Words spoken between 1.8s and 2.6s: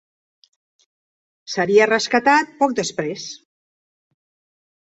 rescatat